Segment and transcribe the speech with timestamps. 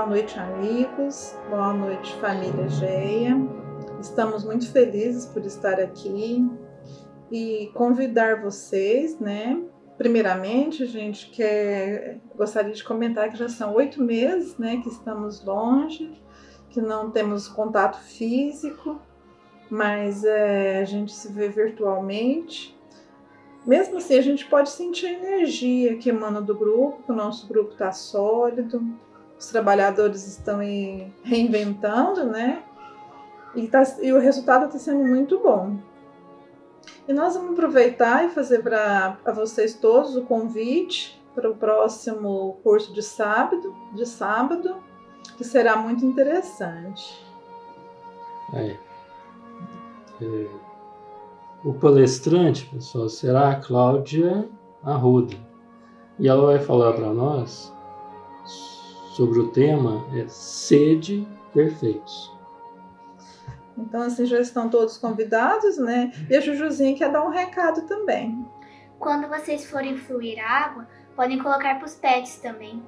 [0.00, 1.36] boa noite, amigos.
[1.50, 3.36] Boa noite, família Geia.
[4.00, 6.50] Estamos muito felizes por estar aqui
[7.30, 9.62] e convidar vocês, né?
[9.98, 15.44] Primeiramente, a gente quer, gostaria de comentar que já são oito meses, né, que estamos
[15.44, 16.18] longe,
[16.70, 18.98] que não temos contato físico,
[19.68, 22.74] mas é, a gente se vê virtualmente.
[23.66, 27.72] Mesmo assim, a gente pode sentir a energia que emana do grupo, o nosso grupo
[27.72, 28.82] está sólido,
[29.40, 30.58] os trabalhadores estão
[31.22, 32.62] reinventando, né?
[33.54, 35.78] E, tá, e o resultado está sendo muito bom.
[37.08, 42.92] E nós vamos aproveitar e fazer para vocês todos o convite para o próximo curso
[42.92, 44.76] de sábado, de sábado,
[45.38, 47.24] que será muito interessante.
[48.52, 48.76] É.
[50.20, 50.46] É.
[51.64, 54.46] O palestrante, pessoal, será a Cláudia
[54.84, 55.34] Arruda.
[56.18, 57.72] E ela vai falar para nós
[59.20, 62.34] sobre o tema é sede perfeitos.
[63.76, 66.10] Então, assim, já estão todos convidados, né?
[66.30, 68.42] E a Jujuzinha quer dar um recado também.
[68.98, 72.82] Quando vocês forem fluir água, podem colocar para os pets também.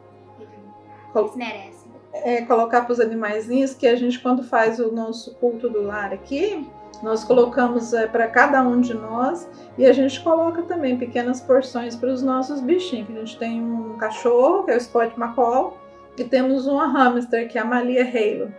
[1.14, 1.92] Eles merecem.
[2.14, 6.14] É, colocar para os animaizinhos, que a gente, quando faz o nosso culto do lar
[6.14, 6.66] aqui,
[7.02, 9.46] nós colocamos é, para cada um de nós
[9.76, 13.10] e a gente coloca também pequenas porções para os nossos bichinhos.
[13.10, 15.81] A gente tem um cachorro, que é o Scott McCall,
[16.16, 18.52] e temos uma hamster, que é a Malia Halo.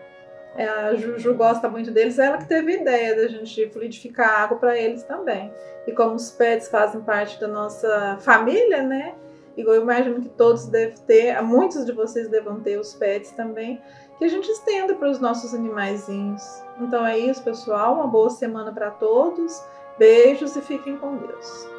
[0.55, 4.57] É, a Juju gosta muito deles, ela que teve a ideia da gente fluidificar água
[4.57, 5.51] para eles também.
[5.87, 9.15] E como os pets fazem parte da nossa família, né?
[9.57, 13.81] Igual eu imagino que todos devem ter, muitos de vocês devam ter os pets também,
[14.17, 16.43] que a gente estenda para os nossos animaizinhos.
[16.79, 17.95] Então é isso, pessoal.
[17.95, 19.61] Uma boa semana para todos.
[19.97, 21.73] Beijos e fiquem com Deus.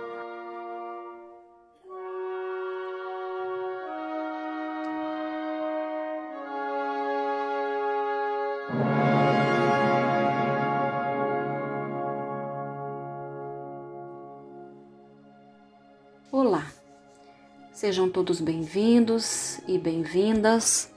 [17.84, 20.90] Sejam todos bem-vindos e bem-vindas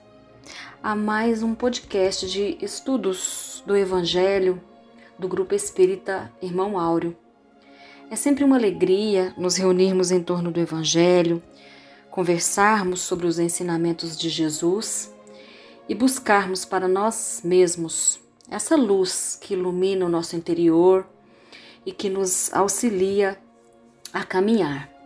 [0.81, 4.63] a mais um podcast de estudos do Evangelho
[5.19, 7.13] do Grupo Espírita Irmão Áureo.
[8.09, 11.43] É sempre uma alegria nos reunirmos em torno do Evangelho,
[12.09, 15.13] conversarmos sobre os ensinamentos de Jesus
[15.89, 18.17] e buscarmos para nós mesmos
[18.49, 21.05] essa luz que ilumina o nosso interior
[21.85, 23.37] e que nos auxilia
[24.13, 24.96] a caminhar.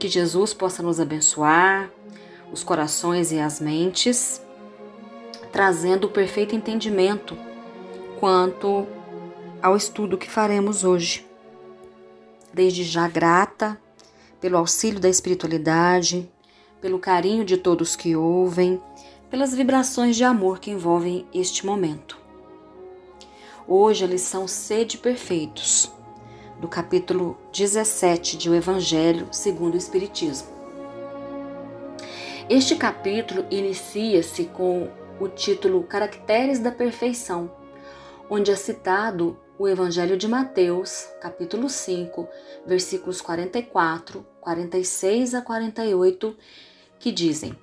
[0.00, 1.90] Que Jesus possa nos abençoar,
[2.50, 4.40] os corações e as mentes,
[5.52, 7.36] trazendo o perfeito entendimento
[8.18, 8.86] quanto
[9.60, 11.26] ao estudo que faremos hoje.
[12.50, 13.78] Desde já grata
[14.40, 16.26] pelo auxílio da espiritualidade,
[16.80, 18.80] pelo carinho de todos que ouvem,
[19.30, 22.16] pelas vibrações de amor que envolvem este momento.
[23.68, 25.92] Hoje a lição Sede Perfeitos
[26.60, 30.48] do capítulo 17 de O Evangelho segundo o Espiritismo.
[32.50, 37.50] Este capítulo inicia-se com o título Caracteres da Perfeição,
[38.28, 42.28] onde é citado o Evangelho de Mateus, capítulo 5,
[42.66, 46.36] versículos 44, 46 a 48,
[46.98, 47.56] que dizem: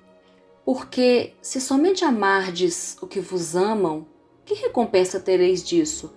[0.64, 4.08] Porque se somente amardes o que vos amam,
[4.44, 6.12] que recompensa tereis disso?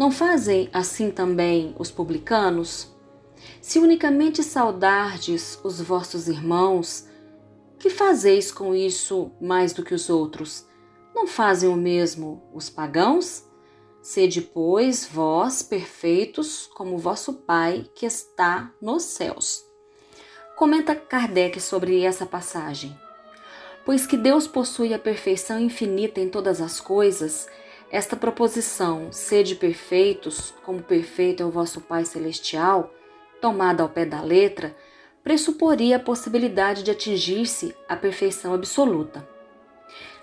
[0.00, 2.88] Não fazem assim também os publicanos?
[3.60, 7.06] Se unicamente saudardes os vossos irmãos,
[7.78, 10.66] que fazeis com isso mais do que os outros?
[11.14, 13.44] Não fazem o mesmo os pagãos?
[14.00, 19.62] Sede, pois, vós perfeitos, como vosso Pai que está nos céus.
[20.56, 22.98] Comenta Kardec sobre essa passagem.
[23.84, 27.46] Pois que Deus possui a perfeição infinita em todas as coisas,
[27.90, 32.94] esta proposição, sede perfeitos, como perfeito é o vosso Pai Celestial,
[33.40, 34.76] tomada ao pé da letra,
[35.24, 39.28] pressuporia a possibilidade de atingir-se a perfeição absoluta.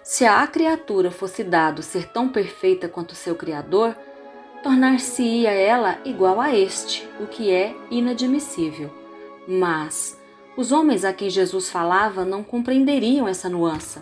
[0.01, 3.93] Se à criatura fosse dado ser tão perfeita quanto seu Criador,
[4.63, 8.89] tornar-se-ia ela igual a este, o que é inadmissível.
[9.45, 10.17] Mas
[10.55, 14.01] os homens a quem Jesus falava não compreenderiam essa nuance,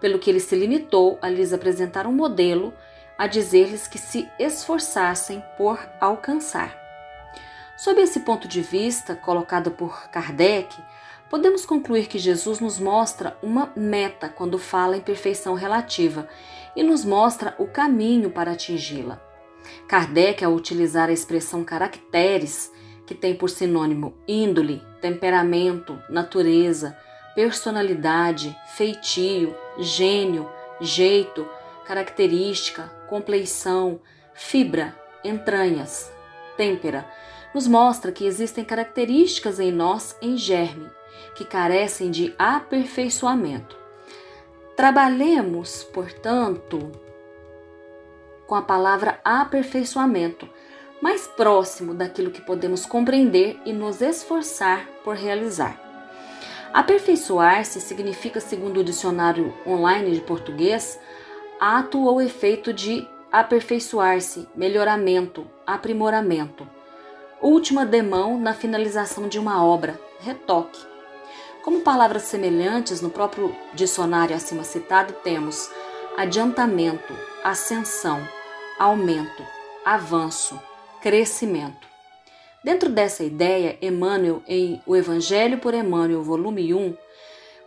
[0.00, 2.72] pelo que ele se limitou a lhes apresentar um modelo
[3.16, 6.76] a dizer-lhes que se esforçassem por alcançar.
[7.76, 10.76] Sob esse ponto de vista, colocado por Kardec,
[11.28, 16.28] podemos concluir que Jesus nos mostra uma meta quando fala em perfeição relativa
[16.76, 19.20] e nos mostra o caminho para atingi-la.
[19.88, 22.70] Kardec, ao utilizar a expressão caracteres,
[23.06, 26.96] que tem por sinônimo índole, temperamento, natureza,
[27.34, 30.48] personalidade, feitio, gênio,
[30.80, 31.46] jeito,
[31.84, 34.00] característica, compleição,
[34.34, 36.12] fibra, entranhas,
[36.56, 37.08] têmpera,
[37.54, 40.90] nos mostra que existem características em nós em germe
[41.36, 43.78] que carecem de aperfeiçoamento.
[44.74, 46.90] Trabalhemos, portanto,
[48.48, 50.50] com a palavra aperfeiçoamento,
[51.00, 55.80] mais próximo daquilo que podemos compreender e nos esforçar por realizar.
[56.72, 60.98] Aperfeiçoar-se significa, segundo o dicionário online de português,
[61.66, 66.68] ato ou efeito de aperfeiçoar-se, melhoramento, aprimoramento.
[67.40, 70.78] Última demão na finalização de uma obra, retoque.
[71.64, 75.70] Como palavras semelhantes no próprio dicionário acima citado, temos
[76.18, 78.20] adiantamento, ascensão,
[78.78, 79.42] aumento,
[79.86, 80.60] avanço,
[81.00, 81.88] crescimento.
[82.62, 86.94] Dentro dessa ideia, Emmanuel, em O Evangelho por Emmanuel, volume 1,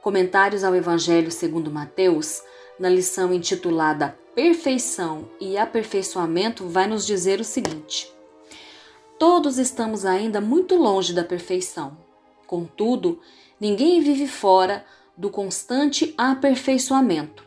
[0.03, 2.43] Comentários ao Evangelho segundo Mateus,
[2.79, 8.11] na lição intitulada Perfeição e Aperfeiçoamento, vai nos dizer o seguinte:
[9.17, 11.97] Todos estamos ainda muito longe da perfeição.
[12.45, 13.19] Contudo,
[13.59, 14.85] ninguém vive fora
[15.17, 17.43] do constante aperfeiçoamento.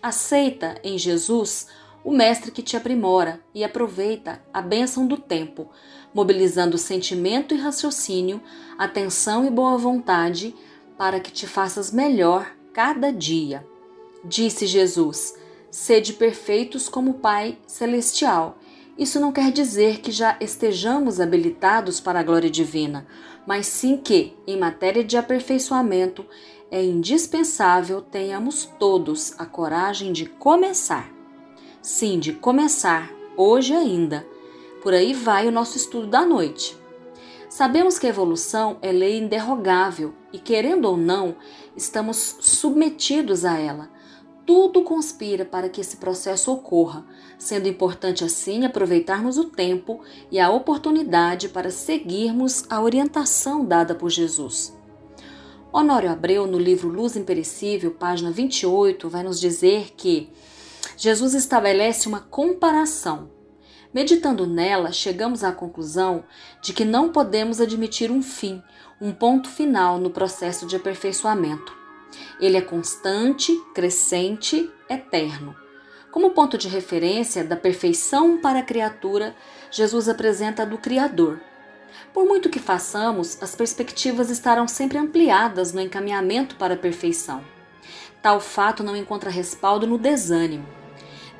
[0.00, 1.66] Aceita em Jesus
[2.04, 5.68] o mestre que te aprimora e aproveita a bênção do tempo,
[6.14, 8.40] mobilizando sentimento e raciocínio,
[8.78, 10.54] atenção e boa vontade
[10.96, 13.66] para que te faças melhor cada dia.
[14.24, 15.34] Disse Jesus:
[15.70, 18.58] Sede perfeitos como o Pai Celestial.
[18.96, 23.06] Isso não quer dizer que já estejamos habilitados para a glória divina,
[23.46, 26.24] mas sim que, em matéria de aperfeiçoamento,
[26.70, 31.10] é indispensável tenhamos todos a coragem de começar.
[31.80, 34.26] Sim, de começar, hoje ainda.
[34.82, 36.76] Por aí vai o nosso estudo da noite.
[37.48, 41.36] Sabemos que a evolução é lei inderrogável e, querendo ou não,
[41.76, 43.90] estamos submetidos a ela.
[44.44, 47.04] Tudo conspira para que esse processo ocorra,
[47.38, 50.00] sendo importante assim aproveitarmos o tempo
[50.32, 54.76] e a oportunidade para seguirmos a orientação dada por Jesus.
[55.72, 60.28] Honório Abreu, no livro Luz Imperecível, página 28, vai nos dizer que
[60.96, 63.30] Jesus estabelece uma comparação.
[63.94, 66.24] Meditando nela, chegamos à conclusão
[66.60, 68.60] de que não podemos admitir um fim,
[69.00, 71.81] um ponto final no processo de aperfeiçoamento.
[72.40, 75.56] Ele é constante, crescente, eterno.
[76.10, 79.34] Como ponto de referência da perfeição para a criatura,
[79.70, 81.40] Jesus apresenta a do Criador.
[82.12, 87.42] Por muito que façamos, as perspectivas estarão sempre ampliadas no encaminhamento para a perfeição.
[88.20, 90.81] Tal fato não encontra respaldo no desânimo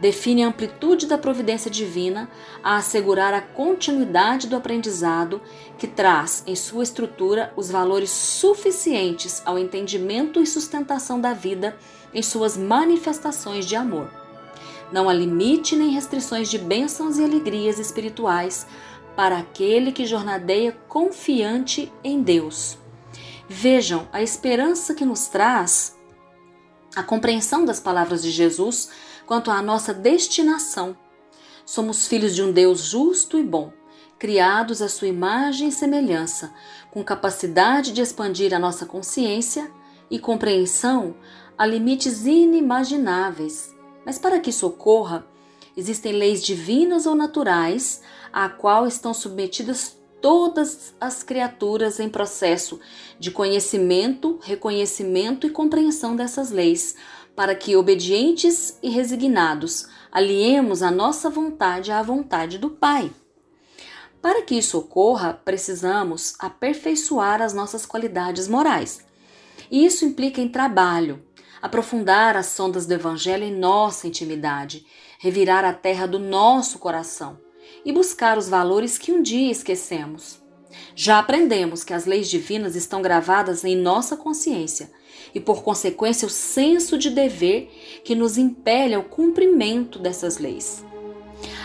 [0.02, 2.28] define a amplitude da providência divina
[2.60, 5.40] a assegurar a continuidade do aprendizado
[5.78, 11.76] que traz em sua estrutura os valores suficientes ao entendimento e sustentação da vida
[12.12, 14.10] em suas manifestações de amor.
[14.90, 18.66] Não há limite nem restrições de bênçãos e alegrias espirituais
[19.14, 22.76] para aquele que jornadeia confiante em Deus.
[23.48, 25.96] Vejam a esperança que nos traz
[26.96, 28.90] a compreensão das palavras de Jesus
[29.32, 30.94] quanto à nossa destinação.
[31.64, 33.72] Somos filhos de um Deus justo e bom,
[34.18, 36.52] criados à sua imagem e semelhança,
[36.90, 39.72] com capacidade de expandir a nossa consciência
[40.10, 41.16] e compreensão
[41.56, 43.74] a limites inimagináveis.
[44.04, 45.26] Mas para que isso ocorra,
[45.74, 52.78] existem leis divinas ou naturais a qual estão submetidas todas as criaturas em processo
[53.18, 56.96] de conhecimento, reconhecimento e compreensão dessas leis,
[57.34, 63.10] para que, obedientes e resignados, aliemos a nossa vontade à vontade do Pai.
[64.20, 69.04] Para que isso ocorra, precisamos aperfeiçoar as nossas qualidades morais.
[69.70, 71.24] E isso implica em trabalho,
[71.60, 74.84] aprofundar as sondas do Evangelho em nossa intimidade,
[75.18, 77.38] revirar a terra do nosso coração
[77.84, 80.41] e buscar os valores que um dia esquecemos.
[80.94, 84.90] Já aprendemos que as leis divinas estão gravadas em nossa consciência
[85.34, 87.70] e, por consequência, o senso de dever
[88.04, 90.84] que nos impele ao cumprimento dessas leis.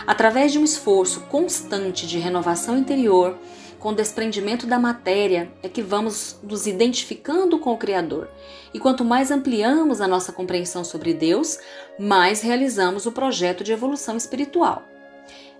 [0.06, 3.38] Através de um esforço constante de renovação interior,
[3.78, 8.28] com desprendimento da matéria, é que vamos nos identificando com o Criador.
[8.74, 11.58] E quanto mais ampliamos a nossa compreensão sobre Deus,
[11.98, 14.82] mais realizamos o projeto de evolução espiritual.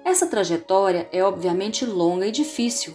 [0.04, 2.94] Essa trajetória é obviamente longa e difícil,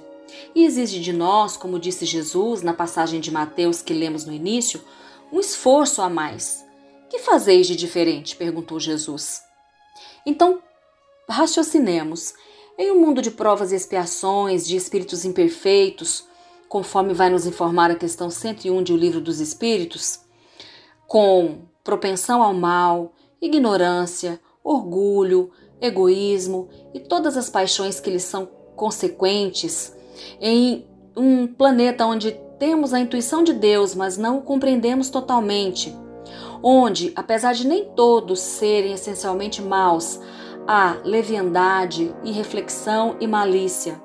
[0.56, 4.82] e exige de nós, como disse Jesus na passagem de Mateus que lemos no início,
[5.32, 6.64] um esforço a mais.
[7.10, 8.36] Que fazeis de diferente?
[8.36, 9.42] perguntou Jesus.
[10.26, 10.62] Então,
[11.30, 12.34] raciocinemos.
[12.78, 16.26] Em um mundo de provas e expiações, de espíritos imperfeitos,
[16.68, 20.22] conforme vai nos informar a questão 101 de O Livro dos Espíritos,
[21.06, 29.94] com propensão ao mal, ignorância, orgulho, egoísmo e todas as paixões que lhes são consequentes
[30.40, 35.96] em um planeta onde temos a intuição de Deus, mas não o compreendemos totalmente,
[36.62, 40.20] onde, apesar de nem todos serem essencialmente maus,
[40.68, 44.02] há leviandade, irreflexão e malícia,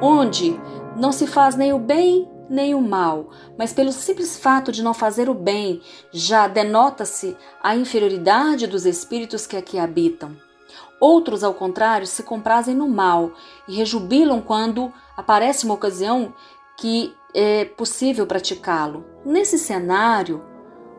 [0.00, 0.58] onde
[0.96, 4.94] não se faz nem o bem nem o mal, mas pelo simples fato de não
[4.94, 5.80] fazer o bem,
[6.12, 10.36] já denota-se a inferioridade dos espíritos que aqui habitam.
[11.00, 13.32] Outros, ao contrário, se comprazem no mal
[13.68, 16.34] e rejubilam quando aparece uma ocasião
[16.76, 19.04] que é possível praticá-lo.
[19.24, 20.42] Nesse cenário,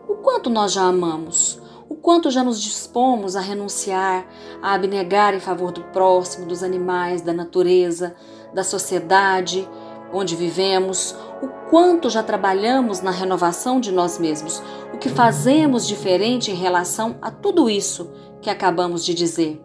[0.07, 4.25] o quanto nós já amamos, o quanto já nos dispomos a renunciar,
[4.61, 8.15] a abnegar em favor do próximo, dos animais, da natureza,
[8.53, 9.67] da sociedade
[10.13, 14.61] onde vivemos, o quanto já trabalhamos na renovação de nós mesmos,
[14.93, 18.09] o que fazemos diferente em relação a tudo isso
[18.41, 19.61] que acabamos de dizer.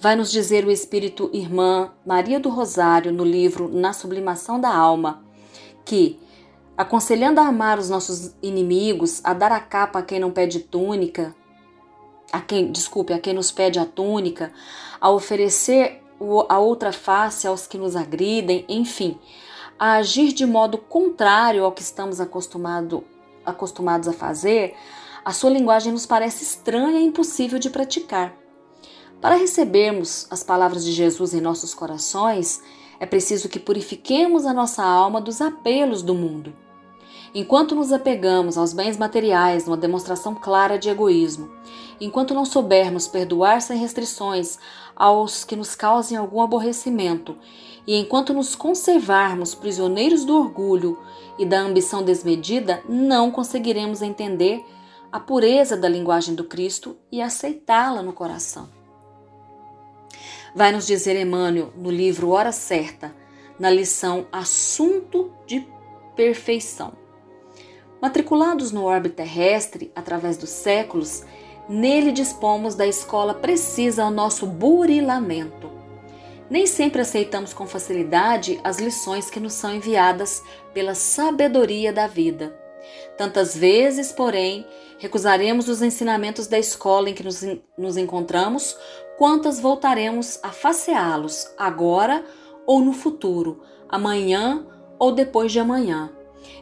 [0.00, 5.22] Vai nos dizer o Espírito Irmã Maria do Rosário no livro Na Sublimação da Alma,
[5.84, 6.18] que,
[6.76, 11.34] aconselhando a amar os nossos inimigos, a dar a capa a quem não pede túnica,
[12.32, 14.52] a quem, desculpe, a quem nos pede a túnica,
[15.00, 16.02] a oferecer
[16.48, 19.18] a outra face aos que nos agridem, enfim,
[19.78, 23.04] a agir de modo contrário ao que estamos acostumado,
[23.46, 24.74] acostumados a fazer,
[25.24, 28.34] a sua linguagem nos parece estranha e impossível de praticar.
[29.20, 32.62] Para recebermos as palavras de Jesus em nossos corações,
[33.00, 36.54] é preciso que purifiquemos a nossa alma dos apelos do mundo.
[37.34, 41.50] Enquanto nos apegamos aos bens materiais numa demonstração clara de egoísmo,
[42.00, 44.56] enquanto não soubermos perdoar sem restrições
[44.94, 47.36] aos que nos causem algum aborrecimento,
[47.86, 50.96] e enquanto nos conservarmos prisioneiros do orgulho
[51.36, 54.64] e da ambição desmedida, não conseguiremos entender
[55.10, 58.77] a pureza da linguagem do Cristo e aceitá-la no coração.
[60.54, 63.14] Vai nos dizer Emmanuel no livro Hora Certa,
[63.58, 65.66] na lição Assunto de
[66.16, 66.92] Perfeição.
[68.00, 71.24] Matriculados no orbe terrestre através dos séculos,
[71.68, 75.70] nele dispomos da escola precisa ao nosso burilamento.
[76.48, 82.67] Nem sempre aceitamos com facilidade as lições que nos são enviadas pela sabedoria da vida.
[83.16, 84.66] Tantas vezes, porém,
[84.98, 87.44] recusaremos os ensinamentos da escola em que nos,
[87.76, 88.76] nos encontramos,
[89.16, 92.24] quantas voltaremos a faceá-los, agora
[92.66, 94.66] ou no futuro, amanhã
[94.98, 96.12] ou depois de amanhã.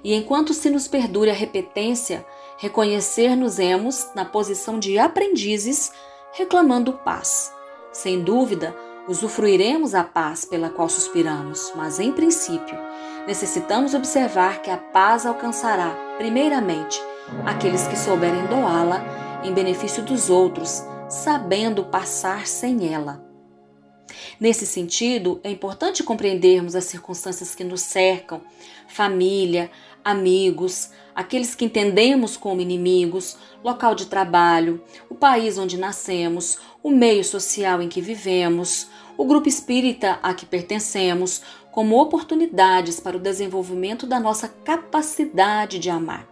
[0.02, 2.24] E enquanto se nos perdure a repetência,
[2.58, 5.92] reconhecer-nos-emos na posição de aprendizes,
[6.32, 7.52] reclamando paz.
[7.92, 8.74] Sem dúvida,
[9.08, 12.76] usufruiremos a paz pela qual suspiramos, mas em princípio,
[13.26, 17.00] necessitamos observar que a paz alcançará, primeiramente,
[17.44, 19.04] aqueles que souberem doá-la
[19.44, 23.24] em benefício dos outros, sabendo passar sem ela.
[24.40, 28.40] Nesse sentido, é importante compreendermos as circunstâncias que nos cercam,
[28.88, 29.70] família,
[30.04, 37.24] amigos, aqueles que entendemos como inimigos, local de trabalho, o país onde nascemos, o meio
[37.24, 41.40] social em que vivemos, o grupo espírita a que pertencemos,
[41.72, 46.28] como oportunidades para o desenvolvimento da nossa capacidade de amar.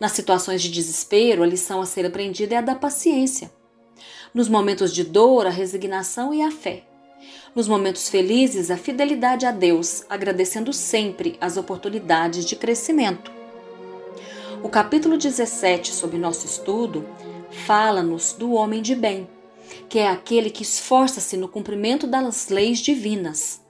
[0.00, 3.52] Nas situações de desespero, a lição a ser aprendida é a da paciência.
[4.32, 6.84] Nos momentos de dor, a resignação e a fé.
[7.54, 13.36] Nos momentos felizes, a fidelidade a Deus, agradecendo sempre as oportunidades de crescimento.
[14.62, 17.04] O capítulo 17 sobre nosso estudo
[17.66, 19.28] fala-nos do homem de bem,
[19.88, 23.60] que é aquele que esforça-se no cumprimento das leis divinas.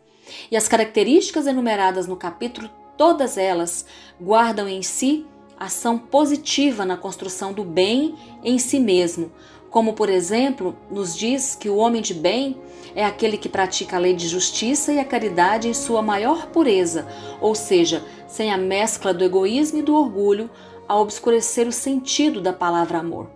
[0.50, 3.85] E as características enumeradas no capítulo, todas elas
[4.21, 5.26] guardam em si
[5.59, 8.14] ação positiva na construção do bem
[8.45, 9.33] em si mesmo,
[9.71, 12.57] como por exemplo, nos diz que o homem de bem
[12.95, 17.07] é aquele que pratica a lei de justiça e a caridade em sua maior pureza,
[17.40, 20.49] ou seja, sem a mescla do egoísmo e do orgulho
[20.88, 23.31] a obscurecer o sentido da palavra amor.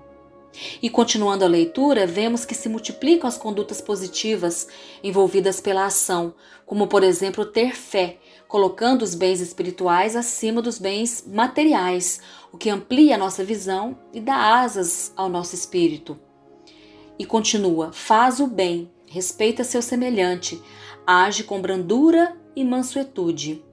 [0.82, 4.66] E continuando a leitura, vemos que se multiplicam as condutas positivas
[5.02, 6.34] envolvidas pela ação,
[6.66, 12.20] como por exemplo ter fé, colocando os bens espirituais acima dos bens materiais,
[12.52, 16.18] o que amplia a nossa visão e dá asas ao nosso espírito.
[17.18, 20.60] E continua: faz o bem, respeita seu semelhante,
[21.06, 23.64] age com brandura e mansuetude.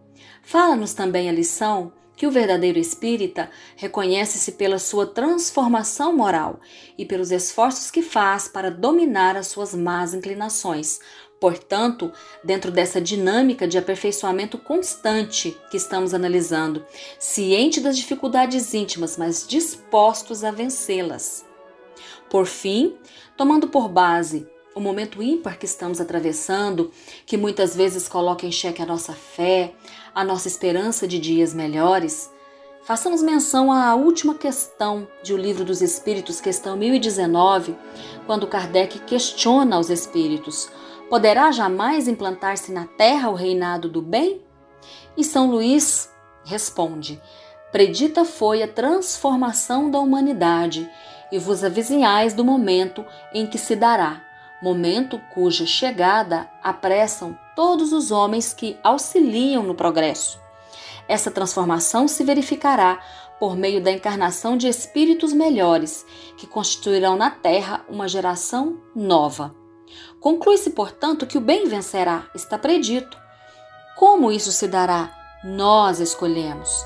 [0.44, 6.60] Fala-nos também a lição que o verdadeiro espírita reconhece-se pela sua transformação moral
[6.98, 11.00] e pelos esforços que faz para dominar as suas más inclinações,
[11.40, 12.12] Portanto,
[12.44, 16.84] dentro dessa dinâmica de aperfeiçoamento constante que estamos analisando,
[17.20, 21.46] ciente das dificuldades íntimas, mas dispostos a vencê-las.
[22.28, 22.98] Por fim,
[23.38, 24.48] tomando por base
[24.78, 26.92] o momento ímpar que estamos atravessando,
[27.26, 29.74] que muitas vezes coloca em xeque a nossa fé,
[30.14, 32.32] a nossa esperança de dias melhores,
[32.84, 37.76] façamos menção à última questão de O Livro dos Espíritos, questão 1019,
[38.26, 40.70] quando Kardec questiona os espíritos
[41.10, 44.42] Poderá jamais implantar-se na terra o reinado do bem?
[45.16, 46.12] E São Luís
[46.44, 47.22] responde:
[47.72, 50.90] Predita foi a transformação da humanidade,
[51.32, 54.22] e vos avizinhais do momento em que se dará,
[54.62, 60.40] momento cuja chegada apressam todos os homens que auxiliam no progresso.
[61.08, 63.00] Essa transformação se verificará
[63.40, 66.06] por meio da encarnação de espíritos melhores,
[66.38, 69.56] que constituirão na Terra uma geração nova.
[70.20, 73.18] Conclui-se, portanto, que o bem vencerá, está predito.
[73.96, 75.14] Como isso se dará?
[75.44, 76.84] Nós escolhemos.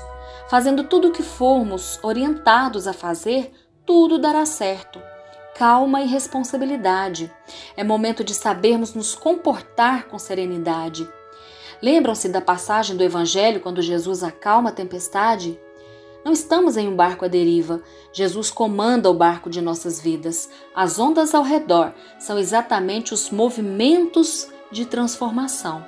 [0.48, 3.52] Fazendo tudo o que formos orientados a fazer,
[3.86, 5.00] tudo dará certo.
[5.54, 7.30] Calma e responsabilidade.
[7.76, 11.08] É momento de sabermos nos comportar com serenidade.
[11.82, 15.58] Lembram-se da passagem do Evangelho quando Jesus acalma a tempestade?
[16.24, 17.82] Não estamos em um barco à deriva.
[18.12, 20.48] Jesus comanda o barco de nossas vidas.
[20.74, 25.84] As ondas ao redor são exatamente os movimentos de transformação.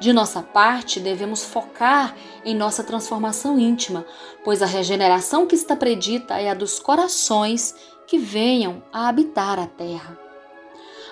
[0.00, 4.04] De nossa parte, devemos focar em nossa transformação íntima,
[4.44, 7.74] pois a regeneração que está predita é a dos corações
[8.10, 10.18] que venham a habitar a terra.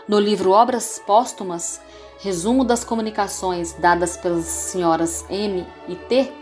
[0.09, 1.81] No livro Obras Póstumas,
[2.19, 6.33] resumo das comunicações dadas pelas senhoras M e T,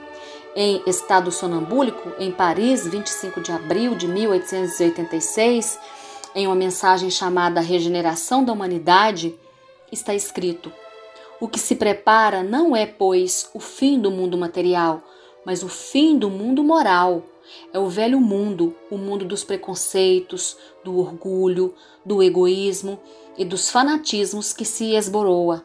[0.56, 5.78] em estado sonambúlico, em Paris, 25 de abril de 1886,
[6.34, 9.38] em uma mensagem chamada Regeneração da Humanidade,
[9.92, 10.72] está escrito:
[11.38, 15.02] O que se prepara não é, pois, o fim do mundo material,
[15.44, 17.22] mas o fim do mundo moral.
[17.72, 22.98] É o velho mundo, o mundo dos preconceitos, do orgulho, do egoísmo
[23.36, 25.62] e dos fanatismos que se esboroa.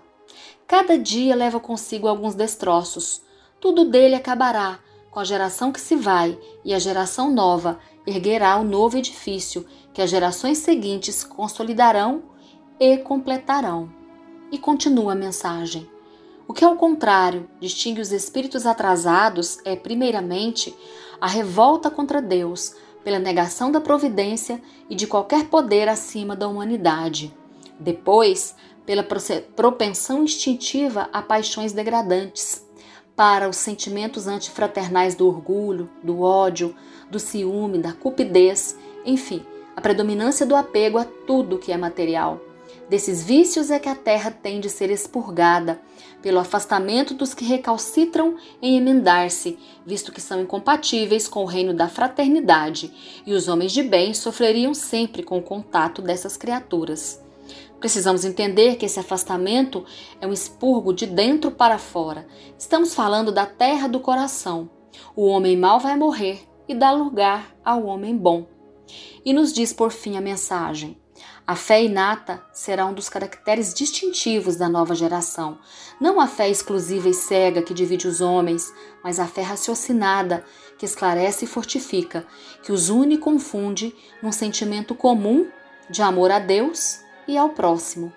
[0.68, 3.24] Cada dia leva consigo alguns destroços
[3.62, 4.80] tudo dele acabará,
[5.12, 9.64] com a geração que se vai, e a geração nova erguerá o novo edifício
[9.94, 12.24] que as gerações seguintes consolidarão
[12.80, 13.88] e completarão.
[14.52, 15.88] E continua a mensagem.
[16.48, 20.76] O que, ao contrário, distingue os espíritos atrasados é, primeiramente,
[21.22, 27.34] a revolta contra Deus, pela negação da providência e de qualquer poder acima da humanidade.
[27.80, 28.56] Depois,
[28.86, 29.06] pela
[29.56, 32.66] propensão instintiva a paixões degradantes
[33.16, 36.76] para os sentimentos antifraternais do orgulho, do ódio,
[37.10, 42.40] do ciúme, da cupidez, enfim, a predominância do apego a tudo que é material.
[42.90, 45.80] Desses vícios é que a terra tem de ser expurgada,
[46.22, 51.88] pelo afastamento dos que recalcitram em emendar-se, visto que são incompatíveis com o reino da
[51.88, 52.94] fraternidade,
[53.26, 57.22] e os homens de bem sofreriam sempre com o contato dessas criaturas.
[57.80, 59.84] Precisamos entender que esse afastamento
[60.22, 62.28] é um expurgo de dentro para fora.
[62.58, 64.70] Estamos falando da terra do coração.
[65.16, 68.46] O homem mau vai morrer e dá lugar ao homem bom.
[69.26, 71.01] E nos diz por fim a mensagem:
[71.52, 75.60] a fé inata será um dos caracteres distintivos da nova geração.
[76.00, 80.46] Não a fé exclusiva e cega que divide os homens, mas a fé raciocinada
[80.78, 82.26] que esclarece e fortifica,
[82.64, 85.50] que os une e confunde num sentimento comum
[85.90, 88.14] de amor a Deus e ao próximo.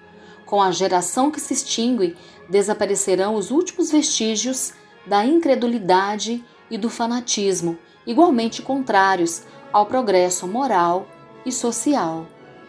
[0.47, 2.17] Com a geração que se extingue,
[2.49, 4.73] desaparecerão os últimos vestígios
[5.09, 9.43] da incredulidade e do fanatismo, igualmente contrários
[9.73, 11.09] ao progresso moral
[11.45, 12.29] e social.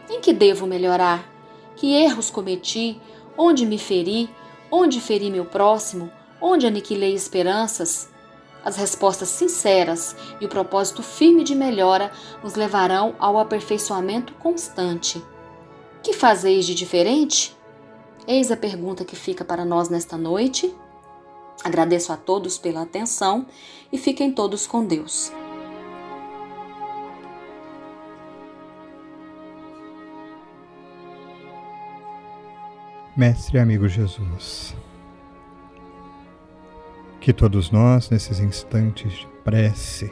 [0.09, 1.27] Em que devo melhorar?
[1.75, 3.01] Que erros cometi?
[3.37, 4.29] Onde me feri?
[4.71, 6.11] Onde feri meu próximo?
[6.39, 8.09] Onde aniquilei esperanças?
[8.63, 12.11] As respostas sinceras e o propósito firme de melhora
[12.43, 15.21] nos levarão ao aperfeiçoamento constante.
[16.01, 17.55] Que fazeis de diferente?
[18.27, 20.73] Eis a pergunta que fica para nós nesta noite.
[21.63, 23.45] Agradeço a todos pela atenção
[23.91, 25.31] e fiquem todos com Deus.
[33.17, 34.75] Mestre e amigo Jesus,
[37.21, 40.11] que todos nós, nesses instantes de prece,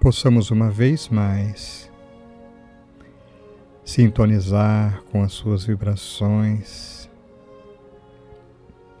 [0.00, 1.88] possamos uma vez mais
[3.84, 7.08] sintonizar com as suas vibrações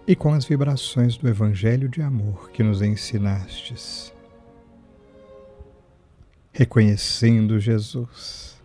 [0.06, 4.14] e com as vibrações do Evangelho de amor que nos ensinastes.
[6.52, 8.62] Reconhecendo, Jesus,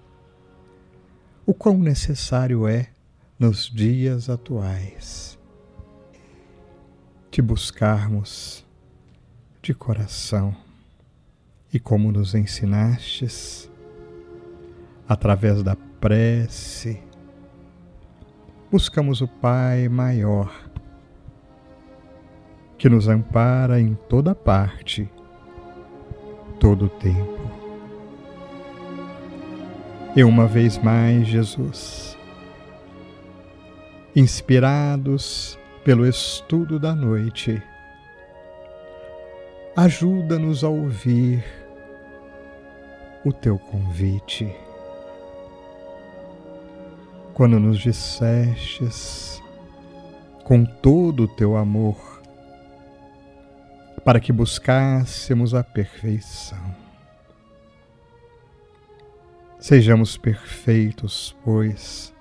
[1.44, 2.92] o quão necessário é
[3.40, 5.40] nos dias atuais,
[7.32, 8.66] te buscarmos
[9.62, 10.54] de coração
[11.72, 13.72] e como nos ensinastes,
[15.08, 17.02] através da prece,
[18.70, 20.54] buscamos o Pai maior,
[22.78, 25.10] que nos ampara em toda parte,
[26.60, 27.40] todo o tempo.
[30.14, 32.19] E uma vez mais, Jesus,
[34.16, 37.62] inspirados pelo estudo da noite,
[39.76, 41.44] ajuda-nos a ouvir
[43.24, 44.54] o teu convite.
[47.34, 49.42] Quando nos dissestes
[50.44, 52.20] com todo o teu amor
[54.04, 56.76] para que buscássemos a perfeição.
[59.60, 62.14] Sejamos perfeitos, pois,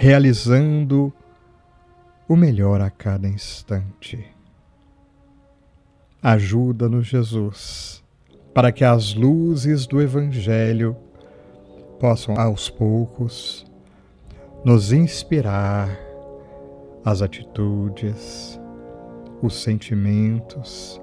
[0.00, 1.12] realizando
[2.28, 4.24] o melhor a cada instante.
[6.22, 8.04] Ajuda-nos, Jesus,
[8.54, 10.96] para que as luzes do Evangelho
[11.98, 13.66] possam, aos poucos,
[14.64, 15.90] nos inspirar
[17.04, 18.60] as atitudes,
[19.42, 21.00] os sentimentos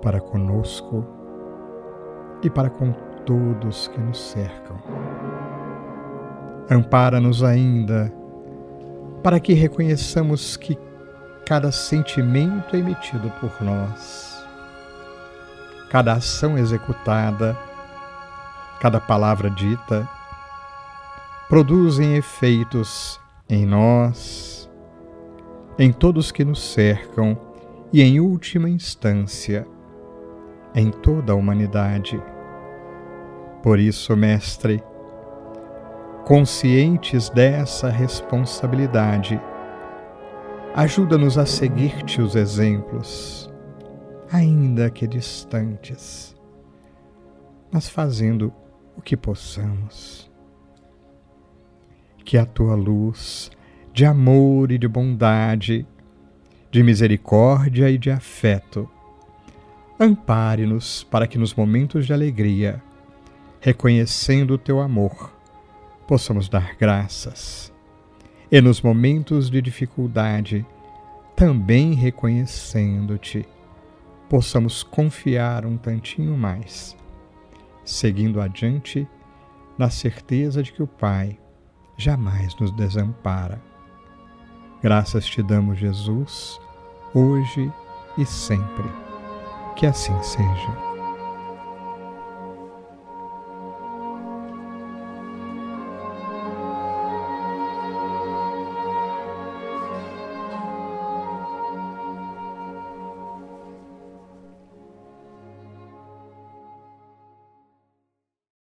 [0.00, 1.04] para conosco
[2.40, 2.92] e para com
[3.24, 4.76] todos que nos cercam.
[6.68, 8.12] Ampara-nos ainda
[9.22, 10.78] para que reconheçamos que
[11.46, 14.44] cada sentimento emitido por nós,
[15.90, 17.56] cada ação executada,
[18.80, 20.08] cada palavra dita,
[21.48, 24.68] produzem efeitos em nós,
[25.78, 27.38] em todos que nos cercam
[27.92, 29.66] e, em última instância,
[30.74, 32.20] em toda a humanidade.
[33.62, 34.82] Por isso, Mestre,
[36.26, 39.40] conscientes dessa responsabilidade,
[40.76, 43.50] Ajuda-nos a seguir-te os exemplos,
[44.30, 46.36] ainda que distantes,
[47.72, 48.52] mas fazendo
[48.94, 50.30] o que possamos.
[52.26, 53.50] Que a tua luz
[53.90, 55.86] de amor e de bondade,
[56.70, 58.86] de misericórdia e de afeto,
[59.98, 62.82] ampare-nos para que nos momentos de alegria,
[63.60, 65.35] reconhecendo o teu amor,
[66.06, 67.74] possamos dar graças
[68.50, 70.64] e nos momentos de dificuldade,
[71.34, 73.46] também reconhecendo-te,
[74.28, 76.96] possamos confiar um tantinho mais,
[77.84, 79.06] seguindo adiante
[79.76, 81.38] na certeza de que o Pai
[81.96, 83.60] jamais nos desampara.
[84.82, 86.60] Graças te damos, Jesus,
[87.14, 87.70] hoje
[88.16, 88.88] e sempre.
[89.74, 90.85] Que assim seja.